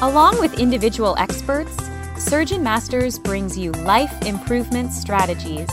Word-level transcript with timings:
Along 0.00 0.38
with 0.38 0.60
individual 0.60 1.16
experts, 1.18 1.76
Surgeon 2.16 2.62
Masters 2.62 3.18
brings 3.18 3.58
you 3.58 3.72
life 3.72 4.12
improvement 4.24 4.92
strategies 4.92 5.68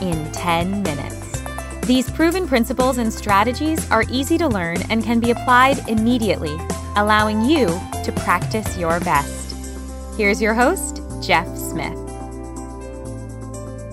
in 0.00 0.32
10 0.32 0.82
minutes. 0.82 1.42
These 1.82 2.10
proven 2.10 2.48
principles 2.48 2.96
and 2.96 3.12
strategies 3.12 3.90
are 3.90 4.04
easy 4.10 4.38
to 4.38 4.48
learn 4.48 4.78
and 4.88 5.04
can 5.04 5.20
be 5.20 5.32
applied 5.32 5.86
immediately, 5.86 6.56
allowing 6.96 7.44
you 7.44 7.66
to 8.04 8.12
practice 8.24 8.78
your 8.78 9.00
best. 9.00 9.54
Here's 10.16 10.40
your 10.40 10.54
host, 10.54 11.02
Jeff 11.20 11.46
Smith. 11.54 12.07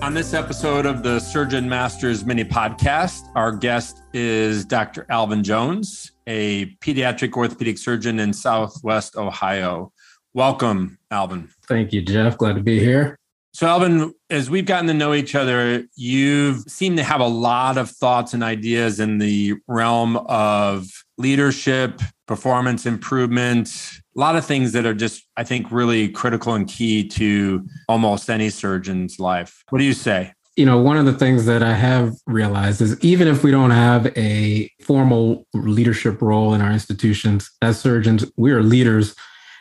On 0.02 0.12
this 0.12 0.34
episode 0.34 0.84
of 0.84 1.02
the 1.02 1.18
Surgeon 1.18 1.68
Masters 1.68 2.24
mini 2.24 2.44
podcast, 2.44 3.22
our 3.34 3.50
guest 3.50 4.02
is 4.12 4.64
Dr. 4.64 5.06
Alvin 5.08 5.42
Jones, 5.42 6.12
a 6.26 6.66
pediatric 6.76 7.32
orthopedic 7.32 7.78
surgeon 7.78 8.20
in 8.20 8.32
Southwest 8.32 9.16
Ohio. 9.16 9.92
Welcome, 10.34 10.98
Alvin. 11.10 11.48
Thank 11.66 11.92
you, 11.92 12.02
Jeff. 12.02 12.36
Glad 12.36 12.56
to 12.56 12.62
be 12.62 12.78
here. 12.78 13.18
So, 13.54 13.66
Alvin, 13.66 14.12
as 14.28 14.50
we've 14.50 14.66
gotten 14.66 14.86
to 14.88 14.94
know 14.94 15.14
each 15.14 15.34
other, 15.34 15.86
you've 15.96 16.60
seemed 16.68 16.98
to 16.98 17.02
have 17.02 17.22
a 17.22 17.26
lot 17.26 17.78
of 17.78 17.90
thoughts 17.90 18.34
and 18.34 18.44
ideas 18.44 19.00
in 19.00 19.16
the 19.16 19.54
realm 19.66 20.18
of 20.18 20.86
leadership, 21.16 22.02
performance 22.26 22.86
improvement, 22.86 23.68
a 24.16 24.20
lot 24.20 24.36
of 24.36 24.44
things 24.44 24.72
that 24.72 24.86
are 24.86 24.94
just, 24.94 25.26
I 25.36 25.44
think, 25.44 25.70
really 25.70 26.08
critical 26.08 26.54
and 26.54 26.68
key 26.68 27.06
to 27.08 27.66
almost 27.88 28.28
any 28.28 28.50
surgeon's 28.50 29.18
life. 29.18 29.62
What 29.70 29.78
do 29.78 29.84
you 29.84 29.92
say? 29.92 30.32
You 30.56 30.64
know, 30.64 30.80
one 30.80 30.96
of 30.96 31.04
the 31.04 31.12
things 31.12 31.44
that 31.46 31.62
I 31.62 31.74
have 31.74 32.14
realized 32.26 32.80
is 32.80 32.98
even 33.04 33.28
if 33.28 33.44
we 33.44 33.50
don't 33.50 33.70
have 33.70 34.06
a 34.16 34.70
formal 34.82 35.46
leadership 35.52 36.22
role 36.22 36.54
in 36.54 36.62
our 36.62 36.72
institutions 36.72 37.50
as 37.60 37.78
surgeons, 37.78 38.24
we 38.36 38.52
are 38.52 38.62
leaders 38.62 39.14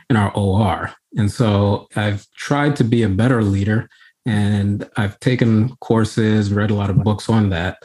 in 0.10 0.16
our 0.16 0.32
OR. 0.32 0.94
And 1.18 1.32
so 1.32 1.88
I've 1.96 2.26
tried 2.38 2.76
to 2.78 2.84
be 2.84 3.04
a 3.04 3.10
better 3.10 3.44
leader 3.44 3.90
and 4.26 4.90
I've 4.96 5.20
taken 5.20 5.76
courses, 5.82 6.52
read 6.52 6.72
a 6.72 6.76
lot 6.76 6.90
of 6.90 7.04
books 7.04 7.30
on 7.30 7.50
that. 7.50 7.78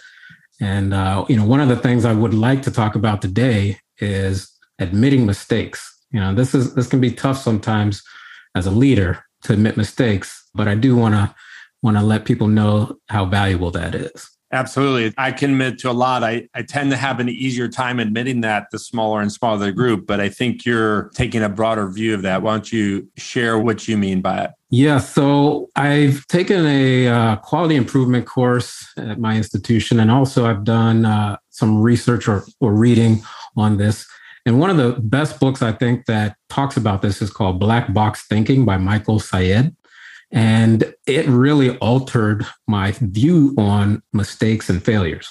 And, 0.61 0.95
uh, 0.95 1.25
you 1.29 1.37
know, 1.37 1.45
one 1.45 1.61
of 1.61 1.69
the 1.69 1.77
things 1.77 2.05
I 2.05 2.13
would 2.13 2.35
like 2.35 2.63
to 2.63 2.71
talk 2.71 2.95
about 2.95 3.23
today 3.23 3.79
is 3.99 4.51
admitting 4.81 5.27
mistakes. 5.27 5.97
You 6.11 6.21
know, 6.21 6.35
this 6.35 6.55
is 6.55 6.75
this 6.75 6.89
can 6.89 7.01
be 7.01 7.13
tough 7.13 7.39
sometimes 7.39 8.03
as 8.55 8.67
a 8.67 8.71
leader 8.71 9.25
to 9.45 9.53
admit 9.53 9.77
mistakes, 9.77 10.49
but 10.55 10.67
I 10.67 10.75
do 10.75 10.97
want 10.97 11.15
to 11.15 11.35
want 11.83 11.97
to 11.97 12.03
let 12.03 12.25
people 12.25 12.49
know 12.49 12.99
how 13.09 13.25
valuable 13.25 13.71
that 13.71 13.95
is. 13.95 14.29
Absolutely. 14.53 15.15
I 15.17 15.31
can 15.31 15.53
admit 15.53 15.79
to 15.81 15.91
a 15.91 15.93
lot. 15.93 16.25
I, 16.25 16.49
I 16.55 16.63
tend 16.63 16.91
to 16.91 16.97
have 16.97 17.21
an 17.21 17.29
easier 17.29 17.69
time 17.69 18.01
admitting 18.01 18.41
that 18.41 18.67
the 18.73 18.81
smaller 18.81 19.21
and 19.21 19.31
smaller 19.31 19.59
the 19.59 19.73
group, 19.73 20.07
but 20.07 20.19
I 20.19 20.29
think 20.29 20.67
you're 20.67 21.11
taking 21.15 21.43
a 21.43 21.49
broader 21.49 21.89
view 21.89 22.15
of 22.15 22.23
that. 22.23 22.43
Why 22.43 22.55
don't 22.55 22.73
you 22.73 23.09
share 23.17 23.61
what 23.61 23.87
you 23.87 23.97
mean 23.97 24.21
by 24.21 24.45
it? 24.45 24.51
Yeah, 24.71 24.99
so 24.99 25.69
I've 25.77 26.27
taken 26.27 26.67
a 26.67 27.07
uh, 27.07 27.37
quality 27.37 27.77
improvement 27.77 28.27
course 28.27 28.85
at 28.97 29.21
my 29.21 29.37
institution, 29.37 30.01
and 30.01 30.11
also 30.11 30.47
I've 30.47 30.65
done 30.65 31.05
uh, 31.05 31.37
some 31.51 31.81
research 31.81 32.27
or, 32.27 32.45
or 32.59 32.73
reading 32.73 33.23
on 33.57 33.77
this. 33.77 34.07
And 34.47 34.59
one 34.59 34.71
of 34.71 34.77
the 34.77 35.01
best 35.01 35.39
books 35.39 35.63
I 35.63 35.73
think 35.73 36.07
that 36.07 36.37
talks 36.49 36.77
about 36.77 37.03
this 37.03 37.21
is 37.21 37.31
called 37.31 37.61
Black 37.61 37.93
Box 37.93 38.27
Thinking 38.27 38.65
by 38.65 38.79
Michael 38.79 39.21
Syed. 39.21 39.75
And 40.33 40.95
it 41.07 41.27
really 41.27 41.77
altered 41.79 42.47
my 42.67 42.93
view 42.93 43.55
on 43.59 44.03
mistakes 44.13 44.71
and 44.71 44.83
failures. 44.83 45.31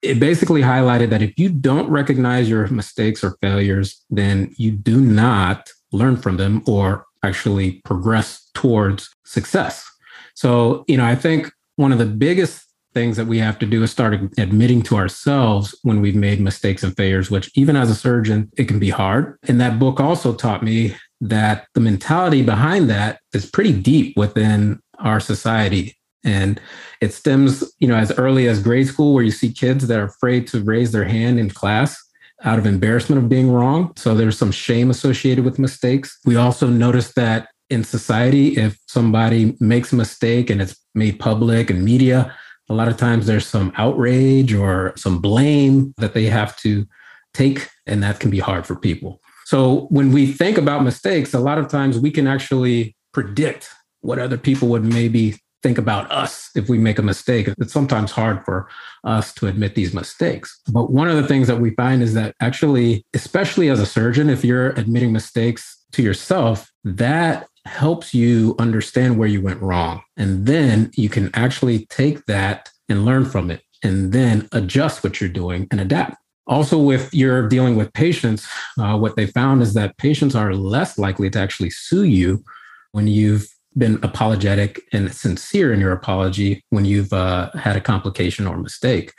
It 0.00 0.18
basically 0.18 0.62
highlighted 0.62 1.10
that 1.10 1.22
if 1.22 1.38
you 1.38 1.48
don't 1.48 1.88
recognize 1.88 2.48
your 2.48 2.66
mistakes 2.68 3.22
or 3.22 3.36
failures, 3.40 4.02
then 4.10 4.52
you 4.56 4.72
do 4.72 5.00
not 5.00 5.68
learn 5.92 6.16
from 6.16 6.38
them 6.38 6.62
or 6.66 7.06
actually 7.22 7.82
progress 7.84 8.50
towards 8.54 9.14
success. 9.24 9.88
So, 10.34 10.84
you 10.88 10.96
know, 10.96 11.04
I 11.04 11.14
think 11.14 11.52
one 11.76 11.92
of 11.92 11.98
the 11.98 12.06
biggest 12.06 12.66
things 12.94 13.16
that 13.16 13.26
we 13.26 13.38
have 13.38 13.58
to 13.58 13.66
do 13.66 13.82
is 13.82 13.90
start 13.90 14.14
admitting 14.38 14.82
to 14.82 14.96
ourselves 14.96 15.74
when 15.82 16.00
we've 16.00 16.16
made 16.16 16.40
mistakes 16.40 16.82
and 16.82 16.96
failures, 16.96 17.30
which 17.30 17.50
even 17.54 17.76
as 17.76 17.90
a 17.90 17.94
surgeon, 17.94 18.50
it 18.56 18.64
can 18.68 18.78
be 18.78 18.90
hard. 18.90 19.38
And 19.48 19.60
that 19.60 19.78
book 19.78 20.00
also 20.00 20.34
taught 20.34 20.62
me 20.62 20.94
that 21.20 21.66
the 21.74 21.80
mentality 21.80 22.42
behind 22.42 22.90
that 22.90 23.20
is 23.32 23.46
pretty 23.46 23.72
deep 23.72 24.16
within 24.16 24.80
our 24.98 25.20
society. 25.20 25.96
And 26.24 26.60
it 27.00 27.12
stems, 27.12 27.74
you 27.78 27.88
know, 27.88 27.96
as 27.96 28.12
early 28.12 28.48
as 28.48 28.62
grade 28.62 28.86
school, 28.86 29.14
where 29.14 29.24
you 29.24 29.30
see 29.30 29.52
kids 29.52 29.86
that 29.86 29.98
are 29.98 30.04
afraid 30.04 30.46
to 30.48 30.62
raise 30.62 30.92
their 30.92 31.04
hand 31.04 31.38
in 31.38 31.50
class 31.50 32.00
out 32.44 32.58
of 32.58 32.66
embarrassment 32.66 33.22
of 33.22 33.28
being 33.28 33.50
wrong. 33.50 33.92
So 33.96 34.14
there's 34.14 34.38
some 34.38 34.52
shame 34.52 34.90
associated 34.90 35.44
with 35.44 35.58
mistakes. 35.58 36.18
We 36.24 36.36
also 36.36 36.68
notice 36.68 37.12
that 37.14 37.48
in 37.70 37.84
society, 37.84 38.56
if 38.56 38.78
somebody 38.86 39.56
makes 39.58 39.92
a 39.92 39.96
mistake 39.96 40.50
and 40.50 40.60
it's 40.60 40.76
made 40.94 41.18
public 41.18 41.70
and 41.70 41.84
media, 41.84 42.34
a 42.72 42.74
lot 42.74 42.88
of 42.88 42.96
times 42.96 43.26
there's 43.26 43.46
some 43.46 43.72
outrage 43.76 44.54
or 44.54 44.94
some 44.96 45.20
blame 45.20 45.92
that 45.98 46.14
they 46.14 46.24
have 46.24 46.56
to 46.56 46.86
take, 47.34 47.68
and 47.86 48.02
that 48.02 48.18
can 48.18 48.30
be 48.30 48.38
hard 48.38 48.66
for 48.66 48.74
people. 48.74 49.20
So 49.44 49.86
when 49.90 50.12
we 50.12 50.26
think 50.26 50.56
about 50.56 50.82
mistakes, 50.82 51.34
a 51.34 51.38
lot 51.38 51.58
of 51.58 51.68
times 51.68 51.98
we 51.98 52.10
can 52.10 52.26
actually 52.26 52.96
predict 53.12 53.68
what 54.00 54.18
other 54.18 54.38
people 54.38 54.68
would 54.68 54.84
maybe 54.84 55.38
think 55.62 55.78
about 55.78 56.10
us 56.10 56.50
if 56.56 56.68
we 56.68 56.78
make 56.78 56.98
a 56.98 57.02
mistake. 57.02 57.48
It's 57.58 57.72
sometimes 57.72 58.10
hard 58.10 58.44
for 58.44 58.68
us 59.04 59.32
to 59.34 59.46
admit 59.46 59.74
these 59.74 59.94
mistakes. 59.94 60.58
But 60.72 60.90
one 60.90 61.08
of 61.08 61.16
the 61.16 61.28
things 61.28 61.46
that 61.48 61.60
we 61.60 61.70
find 61.70 62.02
is 62.02 62.14
that 62.14 62.34
actually, 62.40 63.04
especially 63.14 63.68
as 63.68 63.78
a 63.78 63.86
surgeon, 63.86 64.28
if 64.30 64.44
you're 64.44 64.70
admitting 64.70 65.12
mistakes 65.12 65.84
to 65.92 66.02
yourself, 66.02 66.72
that 66.84 67.48
helps 67.64 68.12
you 68.12 68.54
understand 68.58 69.18
where 69.18 69.28
you 69.28 69.40
went 69.40 69.60
wrong. 69.60 70.02
And 70.16 70.46
then 70.46 70.90
you 70.94 71.08
can 71.08 71.30
actually 71.34 71.86
take 71.86 72.26
that 72.26 72.70
and 72.88 73.04
learn 73.04 73.24
from 73.24 73.50
it 73.50 73.62
and 73.82 74.12
then 74.12 74.48
adjust 74.52 75.02
what 75.02 75.20
you're 75.20 75.30
doing 75.30 75.68
and 75.70 75.80
adapt. 75.80 76.16
Also, 76.46 76.90
if 76.90 77.12
you're 77.14 77.48
dealing 77.48 77.76
with 77.76 77.92
patients, 77.92 78.48
uh, 78.78 78.98
what 78.98 79.16
they 79.16 79.26
found 79.26 79.62
is 79.62 79.74
that 79.74 79.96
patients 79.98 80.34
are 80.34 80.54
less 80.54 80.98
likely 80.98 81.30
to 81.30 81.38
actually 81.38 81.70
sue 81.70 82.04
you 82.04 82.44
when 82.90 83.06
you've 83.06 83.46
been 83.78 83.98
apologetic 84.02 84.82
and 84.92 85.14
sincere 85.14 85.72
in 85.72 85.80
your 85.80 85.92
apology 85.92 86.62
when 86.70 86.84
you've 86.84 87.12
uh, 87.12 87.50
had 87.52 87.76
a 87.76 87.80
complication 87.80 88.46
or 88.46 88.58
mistake. 88.58 89.12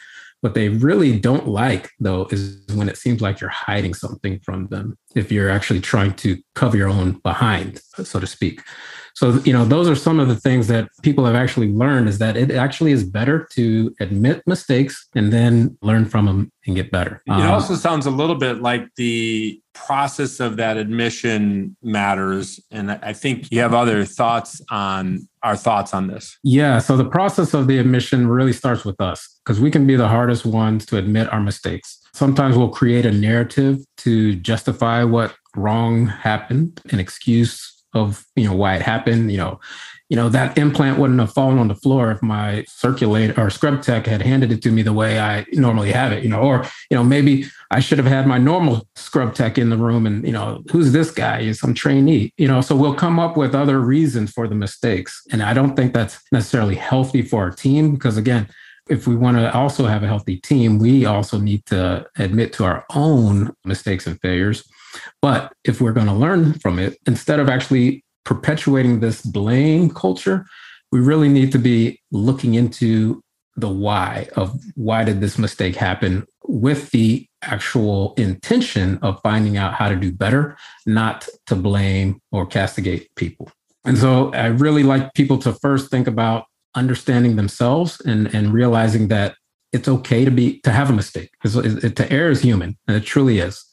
What 0.44 0.56
they 0.56 0.68
really 0.68 1.18
don't 1.18 1.48
like, 1.48 1.90
though, 2.02 2.28
is 2.30 2.66
when 2.76 2.90
it 2.90 2.98
seems 2.98 3.22
like 3.22 3.40
you're 3.40 3.50
hiding 3.50 3.94
something 3.94 4.42
from 4.42 4.68
them, 4.68 4.98
if 5.16 5.32
you're 5.32 5.50
actually 5.50 5.80
trying 5.80 6.16
to 6.16 6.38
cover 6.54 6.76
your 6.76 6.90
own 6.90 7.14
behind, 7.24 7.80
so 8.04 8.20
to 8.20 8.28
speak. 8.28 8.62
So, 9.14 9.34
you 9.46 9.54
know, 9.54 9.64
those 9.64 9.88
are 9.88 9.96
some 9.96 10.20
of 10.20 10.28
the 10.28 10.36
things 10.36 10.68
that 10.68 10.90
people 11.04 11.26
have 11.26 11.36
actually 11.36 11.72
learned 11.72 12.10
is 12.10 12.18
that 12.18 12.36
it 12.36 12.52
actually 12.52 12.92
is 12.92 13.04
better 13.04 13.48
to 13.52 13.94
admit 14.00 14.42
mistakes 14.48 15.08
and 15.16 15.32
then 15.32 15.78
learn 15.82 16.06
from 16.06 16.26
them 16.26 16.52
and 16.66 16.76
get 16.76 16.92
better. 16.92 17.22
It 17.28 17.32
um, 17.32 17.52
also 17.52 17.76
sounds 17.76 18.06
a 18.06 18.12
little 18.12 18.36
bit 18.36 18.62
like 18.62 18.88
the 18.96 19.62
process 19.74 20.40
of 20.40 20.58
that 20.58 20.78
admission 20.78 21.76
matters. 21.84 22.60
And 22.72 22.92
I 22.92 23.14
think 23.14 23.52
you 23.52 23.60
have 23.60 23.74
other 23.74 24.06
thoughts 24.06 24.62
on 24.72 25.28
our 25.44 25.56
thoughts 25.56 25.94
on 25.94 26.08
this. 26.08 26.38
Yeah. 26.44 26.80
So 26.80 26.96
the 26.98 27.06
process 27.06 27.54
of 27.54 27.68
the 27.68 27.78
admission 27.80 28.28
really 28.28 28.54
starts 28.54 28.86
with 28.86 29.00
us 29.00 29.40
because 29.44 29.60
we 29.60 29.70
can 29.70 29.86
be 29.86 29.96
the 29.96 30.08
hardest 30.08 30.46
ones 30.46 30.86
to 30.88 30.98
admit 30.98 31.32
our 31.32 31.40
mistakes. 31.40 32.00
Sometimes 32.14 32.58
we'll 32.58 32.70
create 32.70 33.06
a 33.06 33.12
narrative 33.12 33.80
to 33.98 34.36
justify 34.36 35.04
what 35.04 35.36
wrong 35.56 36.08
happened, 36.08 36.82
an 36.92 37.00
excuse 37.00 37.83
of 37.94 38.26
you 38.36 38.46
know 38.46 38.56
why 38.56 38.76
it 38.76 38.82
happened. 38.82 39.32
You 39.32 39.38
know, 39.38 39.60
you 40.10 40.16
know 40.16 40.30
that 40.30 40.58
implant 40.58 41.00
wouldn't 41.00 41.20
have 41.20 41.34
fallen 41.34 41.58
on 41.58 41.68
the 41.68 41.76
floor 41.76 42.12
if 42.12 42.22
my 42.22 42.66
circulator 42.68 43.40
or 43.40 43.50
scrub 43.50 43.82
tech 43.82 44.06
had 44.06 44.22
handed 44.22 44.52
it 44.52 44.62
to 44.64 44.72
me 44.72 44.82
the 44.82 44.94
way 44.94 45.20
I 45.20 45.46
normally 45.54 45.92
have 45.92 46.12
it. 46.12 46.24
You 46.24 46.30
know, 46.30 46.42
or 46.42 46.66
you 46.90 46.98
know 46.98 47.04
maybe 47.04 47.46
I 47.72 47.80
should 47.80 47.98
have 47.98 48.08
had 48.08 48.28
my 48.28 48.38
normal 48.38 48.88
scrub 48.96 49.36
tech 49.36 49.58
in 49.58 49.70
the 49.70 49.78
room, 49.78 50.06
and 50.06 50.26
you 50.26 50.32
know 50.32 50.64
who's 50.72 50.92
this 50.92 51.12
guy? 51.12 51.40
Is 51.42 51.60
some 51.60 51.74
trainee? 51.74 52.34
You 52.38 52.48
know, 52.48 52.62
so 52.62 52.76
we'll 52.76 52.96
come 52.96 53.20
up 53.20 53.38
with 53.38 53.56
other 53.56 53.80
reasons 53.80 54.32
for 54.32 54.48
the 54.48 54.56
mistakes, 54.56 55.22
and 55.32 55.44
I 55.44 55.54
don't 55.54 55.76
think 55.76 55.94
that's 55.94 56.20
necessarily 56.32 56.76
healthy 56.76 57.22
for 57.22 57.44
our 57.44 57.52
team 57.52 57.94
because 57.94 58.18
again. 58.18 58.48
If 58.90 59.08
we 59.08 59.16
want 59.16 59.38
to 59.38 59.50
also 59.54 59.86
have 59.86 60.04
a 60.04 60.08
healthy 60.08 60.36
team, 60.36 60.78
we 60.78 61.06
also 61.06 61.40
need 61.40 61.66
to 61.68 62.06
admit 62.18 62.52
to 62.54 62.66
our 62.66 62.84
own 62.94 63.56
mistakes 63.64 64.06
and 64.08 64.20
failures 64.20 64.66
but 65.22 65.54
if 65.64 65.82
we're 65.82 65.94
going 65.94 66.08
to 66.08 66.14
learn 66.14 66.54
from 66.56 66.80
it, 66.80 66.98
instead 67.08 67.40
of 67.40 67.50
actually 67.50 68.04
perpetuating 68.26 69.00
this 69.00 69.22
blame 69.22 69.90
culture, 69.90 70.46
we 70.92 71.00
really 71.00 71.30
need 71.30 71.52
to 71.52 71.60
be 71.60 72.00
looking 72.12 72.54
into 72.54 73.22
the 73.56 73.70
why 73.70 74.28
of 74.36 74.60
why 74.76 75.04
did 75.04 75.22
this 75.22 75.38
mistake 75.38 75.76
happen 75.76 76.26
with 76.46 76.92
the 76.92 77.26
actual 77.44 78.14
intention 78.18 78.98
of 79.02 79.20
finding 79.22 79.58
out 79.58 79.74
how 79.74 79.90
to 79.90 79.96
do 79.96 80.12
better, 80.12 80.58
not 80.86 81.28
to 81.46 81.56
blame 81.56 82.20
or 82.32 82.46
castigate 82.46 83.14
people. 83.16 83.52
And 83.86 83.98
so 83.98 84.32
I 84.34 84.48
really 84.48 84.84
like 84.84 85.14
people 85.14 85.38
to 85.40 85.54
first 85.54 85.92
think 85.92 86.08
about 86.08 86.46
understanding 86.76 87.36
themselves 87.36 88.02
and, 88.02 88.34
and 88.34 88.54
realizing 88.54 89.10
that 89.10 89.36
it's 89.72 89.88
okay 89.88 90.24
to 90.24 90.32
be 90.32 90.60
to 90.62 90.72
have 90.72 90.90
a 90.90 90.94
mistake 90.94 91.32
because 91.42 91.54
to 91.54 92.12
err 92.12 92.30
is 92.30 92.42
human 92.42 92.78
and 92.88 92.96
it 92.96 93.02
truly 93.02 93.40
is 93.40 93.66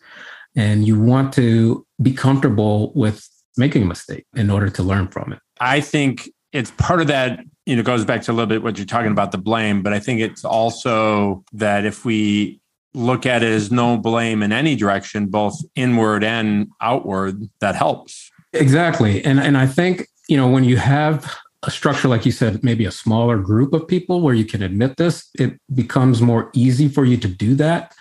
And 0.56 0.86
you 0.86 1.00
want 1.00 1.32
to 1.34 1.86
be 2.02 2.12
comfortable 2.12 2.92
with 2.94 3.26
making 3.56 3.82
a 3.82 3.86
mistake 3.86 4.26
in 4.34 4.50
order 4.50 4.68
to 4.70 4.82
learn 4.82 5.08
from 5.08 5.32
it. 5.32 5.38
I 5.60 5.80
think 5.80 6.28
it's 6.52 6.72
part 6.72 7.00
of 7.00 7.06
that, 7.08 7.40
you 7.66 7.76
know, 7.76 7.82
goes 7.82 8.04
back 8.04 8.22
to 8.22 8.32
a 8.32 8.34
little 8.34 8.46
bit 8.46 8.62
what 8.62 8.76
you're 8.78 8.86
talking 8.86 9.12
about 9.12 9.32
the 9.32 9.38
blame, 9.38 9.82
but 9.82 9.92
I 9.92 10.00
think 10.00 10.20
it's 10.20 10.44
also 10.44 11.44
that 11.52 11.84
if 11.84 12.04
we 12.04 12.60
look 12.94 13.26
at 13.26 13.42
it 13.42 13.52
as 13.52 13.70
no 13.70 13.96
blame 13.96 14.42
in 14.42 14.52
any 14.52 14.74
direction, 14.74 15.26
both 15.26 15.60
inward 15.76 16.24
and 16.24 16.68
outward, 16.80 17.48
that 17.60 17.76
helps. 17.76 18.30
Exactly. 18.52 19.24
And 19.24 19.38
and 19.38 19.56
I 19.56 19.66
think, 19.66 20.08
you 20.28 20.36
know, 20.36 20.48
when 20.48 20.64
you 20.64 20.76
have 20.76 21.32
a 21.62 21.70
structure 21.70 22.08
like 22.08 22.24
you 22.26 22.32
said, 22.32 22.64
maybe 22.64 22.84
a 22.86 22.90
smaller 22.90 23.38
group 23.38 23.72
of 23.72 23.86
people 23.86 24.22
where 24.22 24.34
you 24.34 24.44
can 24.44 24.62
admit 24.62 24.96
this, 24.96 25.28
it 25.38 25.60
becomes 25.74 26.22
more 26.22 26.50
easy 26.54 26.88
for 26.88 27.04
you 27.04 27.16
to 27.18 27.28
do 27.28 27.54
that. 27.56 27.94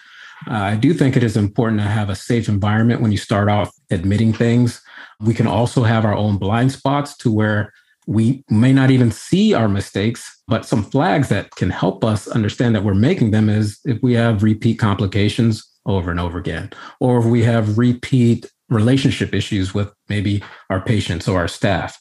Uh, 0.48 0.54
I 0.54 0.76
do 0.76 0.94
think 0.94 1.16
it 1.16 1.24
is 1.24 1.38
important 1.38 1.82
to 1.82 1.88
have 1.88 2.10
a 2.10 2.16
safe 2.16 2.48
environment 2.48 3.02
when 3.02 3.12
you 3.12 3.18
start 3.18 3.50
off 3.50 3.72
admitting 3.90 4.34
things. 4.34 4.82
We 5.20 5.34
can 5.34 5.48
also 5.48 5.84
have 5.84 6.06
our 6.06 6.16
own 6.16 6.38
blind 6.38 6.72
spots 6.72 7.18
to 7.18 7.32
where 7.32 7.74
we 8.08 8.44
may 8.50 8.74
not 8.74 8.90
even 8.90 9.12
see 9.12 9.54
our 9.54 9.68
mistakes, 9.68 10.42
but 10.48 10.66
some 10.66 10.84
flags 10.84 11.30
that 11.30 11.52
can 11.52 11.70
help 11.70 12.04
us 12.04 12.28
understand 12.28 12.74
that 12.76 12.84
we're 12.84 12.96
making 12.96 13.32
them 13.32 13.50
is 13.50 13.80
if 13.86 14.02
we 14.02 14.14
have 14.14 14.42
repeat 14.42 14.80
complications 14.80 15.66
over 15.86 16.10
and 16.10 16.20
over 16.20 16.38
again, 16.38 16.72
or 17.00 17.20
if 17.20 17.26
we 17.26 17.44
have 17.44 17.78
repeat 17.78 18.50
relationship 18.70 19.34
issues 19.34 19.74
with 19.74 19.92
maybe 20.10 20.44
our 20.70 20.80
patients 20.80 21.28
or 21.28 21.40
our 21.40 21.48
staff 21.48 22.00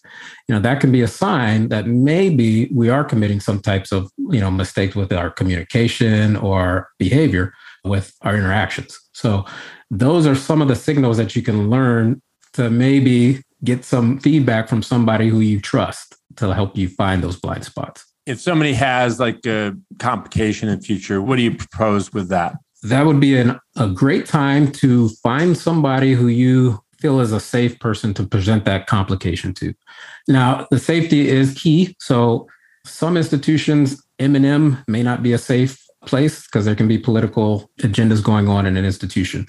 you 0.49 0.55
know 0.55 0.61
that 0.61 0.81
can 0.81 0.93
be 0.93 1.01
a 1.01 1.09
sign 1.09 1.69
that 1.69 1.87
maybe 1.87 2.69
we 2.73 2.89
are 2.89 3.05
committing 3.05 3.41
some 3.41 3.59
types 3.59 3.91
of 3.91 4.11
you 4.31 4.41
know 4.41 4.51
mistakes 4.51 4.95
with 4.95 5.13
our 5.13 5.31
communication 5.31 6.37
or 6.37 6.89
behavior 6.99 7.53
with 7.85 8.15
our 8.23 8.37
interactions 8.37 8.99
so 9.13 9.45
those 9.91 10.27
are 10.27 10.35
some 10.35 10.61
of 10.61 10.69
the 10.69 10.77
signals 10.77 11.17
that 11.17 11.35
you 11.35 11.43
can 11.43 11.71
learn 11.71 12.21
to 12.53 12.71
maybe 12.71 13.43
get 13.65 13.85
some 13.85 14.19
feedback 14.19 14.69
from 14.69 14.83
somebody 14.83 15.29
who 15.29 15.41
you 15.41 15.61
trust 15.61 16.15
to 16.37 16.53
help 16.55 16.77
you 16.77 16.89
find 16.89 17.23
those 17.23 17.37
blind 17.37 17.65
spots 17.65 18.05
if 18.27 18.41
somebody 18.41 18.73
has 18.73 19.19
like 19.19 19.45
a 19.47 19.73
complication 19.99 20.69
in 20.69 20.81
future 20.81 21.21
what 21.23 21.37
do 21.37 21.43
you 21.43 21.55
propose 21.55 22.13
with 22.13 22.29
that 22.29 22.55
that 22.83 23.07
would 23.07 23.21
be 23.21 23.37
an, 23.37 23.59
a 23.77 23.89
great 23.89 24.27
time 24.27 24.71
to 24.71 25.09
find 25.23 25.57
somebody 25.57 26.15
who 26.15 26.29
you 26.29 26.81
feel 27.01 27.21
is 27.21 27.33
a 27.33 27.41
safe 27.41 27.79
person 27.79 28.13
to 28.15 28.27
present 28.27 28.65
that 28.65 28.87
complication 28.87 29.55
to. 29.55 29.75
Now, 30.27 30.67
the 30.71 30.79
safety 30.79 31.29
is 31.29 31.55
key. 31.55 31.97
So, 32.01 32.49
some 32.85 33.17
institutions, 33.17 34.03
M&M 34.19 34.79
may 34.89 35.03
not 35.03 35.23
be 35.23 35.33
a 35.33 35.39
safe 35.39 35.85
place 36.07 36.45
because 36.47 36.65
there 36.65 36.75
can 36.75 36.89
be 36.89 36.99
political 36.99 37.71
agendas 37.81 38.23
going 38.23 38.49
on 38.49 38.67
in 38.67 38.77
an 38.77 38.85
institution. 38.85 39.47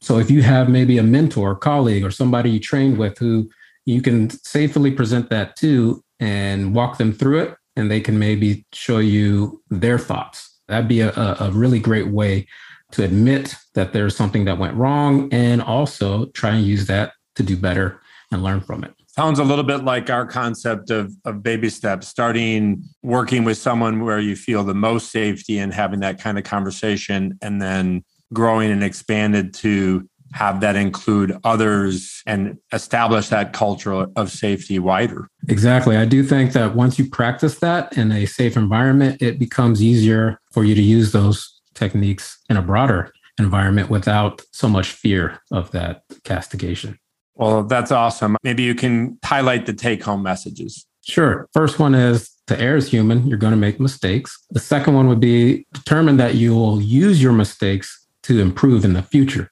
So, 0.00 0.18
if 0.18 0.30
you 0.30 0.42
have 0.42 0.68
maybe 0.68 0.98
a 0.98 1.02
mentor, 1.02 1.54
colleague, 1.54 2.04
or 2.04 2.10
somebody 2.10 2.50
you 2.50 2.60
trained 2.60 2.98
with 2.98 3.18
who 3.18 3.48
you 3.84 4.02
can 4.02 4.30
safely 4.30 4.90
present 4.90 5.30
that 5.30 5.56
to 5.56 6.02
and 6.20 6.74
walk 6.74 6.98
them 6.98 7.12
through 7.12 7.40
it, 7.40 7.56
and 7.76 7.90
they 7.90 8.00
can 8.00 8.18
maybe 8.18 8.64
show 8.72 8.98
you 8.98 9.62
their 9.70 9.98
thoughts. 9.98 10.60
That'd 10.68 10.88
be 10.88 11.00
a, 11.00 11.12
a 11.12 11.50
really 11.52 11.80
great 11.80 12.08
way 12.08 12.46
to 12.92 13.04
admit 13.04 13.56
that 13.74 13.92
there's 13.92 14.16
something 14.16 14.44
that 14.44 14.58
went 14.58 14.76
wrong 14.76 15.32
and 15.32 15.62
also 15.62 16.26
try 16.26 16.50
and 16.50 16.64
use 16.64 16.86
that 16.86 17.12
to 17.36 17.42
do 17.42 17.56
better 17.56 18.00
and 18.30 18.42
learn 18.42 18.60
from 18.60 18.84
it. 18.84 18.94
Sounds 19.14 19.38
a 19.38 19.44
little 19.44 19.64
bit 19.64 19.84
like 19.84 20.08
our 20.08 20.26
concept 20.26 20.90
of, 20.90 21.14
of 21.26 21.42
baby 21.42 21.68
steps, 21.68 22.08
starting 22.08 22.82
working 23.02 23.44
with 23.44 23.58
someone 23.58 24.04
where 24.04 24.18
you 24.18 24.34
feel 24.34 24.64
the 24.64 24.74
most 24.74 25.12
safety 25.12 25.58
and 25.58 25.72
having 25.72 26.00
that 26.00 26.18
kind 26.18 26.38
of 26.38 26.44
conversation, 26.44 27.38
and 27.42 27.60
then 27.60 28.04
growing 28.32 28.70
and 28.70 28.82
expanded 28.82 29.52
to 29.52 30.08
have 30.32 30.60
that 30.62 30.76
include 30.76 31.36
others 31.44 32.22
and 32.26 32.56
establish 32.72 33.28
that 33.28 33.52
culture 33.52 34.06
of 34.16 34.30
safety 34.30 34.78
wider. 34.78 35.28
Exactly. 35.48 35.96
I 35.96 36.06
do 36.06 36.22
think 36.22 36.54
that 36.54 36.74
once 36.74 36.98
you 36.98 37.06
practice 37.08 37.58
that 37.58 37.96
in 37.98 38.12
a 38.12 38.24
safe 38.24 38.56
environment, 38.56 39.20
it 39.20 39.38
becomes 39.38 39.82
easier 39.82 40.40
for 40.50 40.64
you 40.64 40.74
to 40.74 40.82
use 40.82 41.12
those 41.12 41.60
techniques 41.74 42.38
in 42.48 42.56
a 42.56 42.62
broader 42.62 43.12
environment 43.38 43.90
without 43.90 44.42
so 44.52 44.68
much 44.68 44.92
fear 44.92 45.38
of 45.50 45.70
that 45.72 46.02
castigation. 46.24 46.98
Well, 47.34 47.64
that's 47.64 47.90
awesome. 47.90 48.36
Maybe 48.42 48.62
you 48.62 48.74
can 48.74 49.18
highlight 49.24 49.66
the 49.66 49.72
take 49.72 50.02
home 50.02 50.22
messages. 50.22 50.86
Sure. 51.04 51.48
First 51.52 51.78
one 51.78 51.94
is 51.94 52.30
to 52.46 52.60
err 52.60 52.76
is 52.76 52.88
human. 52.88 53.26
You're 53.26 53.38
going 53.38 53.52
to 53.52 53.56
make 53.56 53.80
mistakes. 53.80 54.38
The 54.50 54.60
second 54.60 54.94
one 54.94 55.08
would 55.08 55.20
be 55.20 55.66
determine 55.72 56.16
that 56.18 56.34
you 56.34 56.54
will 56.54 56.80
use 56.80 57.22
your 57.22 57.32
mistakes 57.32 58.06
to 58.24 58.40
improve 58.40 58.84
in 58.84 58.92
the 58.92 59.02
future. 59.02 59.50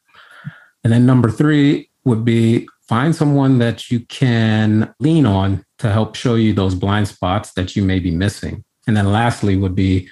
And 0.85 0.93
then 0.93 1.07
number 1.07 1.31
three 1.31 1.91
would 2.05 2.25
be 2.25 2.69
find 2.89 3.15
someone 3.15 3.59
that 3.59 3.91
you 3.91 4.01
can 4.01 4.93
lean 5.01 5.27
on 5.27 5.65
to 5.79 5.91
help 5.91 6.15
show 6.15 6.35
you 6.35 6.53
those 6.53 6.75
blind 6.75 7.09
spots 7.09 7.53
that 7.53 7.77
you 7.77 7.83
may 7.83 7.99
be 7.99 8.11
missing. 8.11 8.65
And 8.87 8.97
then 8.97 9.13
lastly 9.13 9.57
would 9.57 9.75
be 9.75 10.09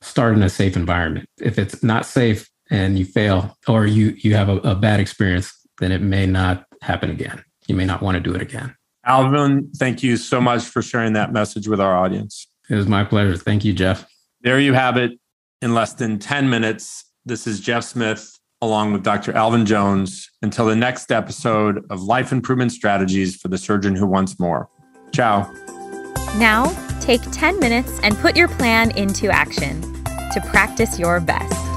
start 0.00 0.34
in 0.34 0.42
a 0.42 0.48
safe 0.48 0.76
environment. 0.76 1.28
If 1.40 1.58
it's 1.58 1.82
not 1.82 2.06
safe 2.06 2.48
and 2.70 2.98
you 2.98 3.04
fail 3.04 3.56
or 3.66 3.86
you 3.86 4.14
you 4.18 4.34
have 4.34 4.48
a, 4.48 4.56
a 4.58 4.74
bad 4.74 5.00
experience, 5.00 5.52
then 5.78 5.92
it 5.92 6.02
may 6.02 6.26
not 6.26 6.64
happen 6.82 7.10
again. 7.10 7.44
You 7.66 7.74
may 7.74 7.84
not 7.84 8.02
want 8.02 8.16
to 8.16 8.20
do 8.20 8.34
it 8.34 8.42
again. 8.42 8.74
Alvin, 9.04 9.70
thank 9.76 10.02
you 10.02 10.16
so 10.16 10.40
much 10.40 10.64
for 10.64 10.82
sharing 10.82 11.14
that 11.14 11.32
message 11.32 11.68
with 11.68 11.80
our 11.80 11.96
audience. 11.96 12.46
It 12.68 12.74
was 12.74 12.86
my 12.86 13.04
pleasure. 13.04 13.36
Thank 13.36 13.64
you, 13.64 13.72
Jeff. 13.72 14.08
There 14.42 14.60
you 14.60 14.72
have 14.74 14.96
it. 14.96 15.12
In 15.62 15.74
less 15.74 15.92
than 15.94 16.18
10 16.18 16.48
minutes, 16.48 17.04
this 17.24 17.46
is 17.46 17.60
Jeff 17.60 17.84
Smith 17.84 18.38
along 18.62 18.92
with 18.92 19.02
Dr. 19.02 19.32
Alvin 19.32 19.64
Jones 19.64 20.28
until 20.42 20.66
the 20.66 20.76
next 20.76 21.10
episode 21.10 21.84
of 21.90 22.02
Life 22.02 22.30
Improvement 22.30 22.72
Strategies 22.72 23.36
for 23.36 23.48
the 23.48 23.58
Surgeon 23.58 23.96
Who 23.96 24.06
Wants 24.06 24.38
More. 24.38 24.68
Ciao. 25.12 25.50
Now, 26.36 26.66
take 27.00 27.22
10 27.32 27.58
minutes 27.58 27.98
and 28.02 28.16
put 28.18 28.36
your 28.36 28.48
plan 28.48 28.96
into 28.96 29.30
action 29.30 29.80
to 30.04 30.40
practice 30.46 30.98
your 30.98 31.20
best. 31.20 31.69